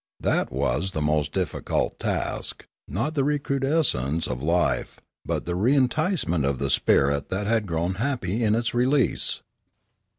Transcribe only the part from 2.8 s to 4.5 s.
not the recrudescence of